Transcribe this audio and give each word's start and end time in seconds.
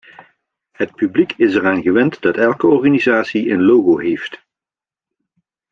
Het 0.71 0.95
publiek 0.95 1.33
is 1.37 1.55
eraan 1.55 1.81
gewend 1.81 2.21
dat 2.21 2.37
elke 2.37 2.67
organisatie 2.67 3.51
een 3.51 3.63
logo 3.65 3.97
heeft. 3.97 4.43